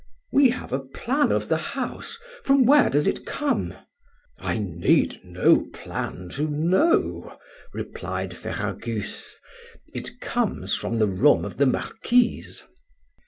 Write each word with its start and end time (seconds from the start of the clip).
"We 0.31 0.49
have 0.49 0.73
a 0.73 0.79
plan 0.79 1.31
of 1.31 1.47
the 1.47 1.59
house; 1.77 2.17
from 2.43 2.65
where 2.65 2.89
does 2.89 3.05
it 3.05 3.23
come?" 3.23 3.75
"I 4.39 4.57
need 4.57 5.21
no 5.23 5.67
plan 5.73 6.29
to 6.29 6.47
know," 6.47 7.37
replied 7.71 8.35
Ferragus; 8.35 9.35
"it 9.93 10.19
comes 10.19 10.73
from 10.73 10.95
the 10.97 11.05
room 11.07 11.45
of 11.45 11.57
the 11.57 11.67
Marquise." 11.67 12.63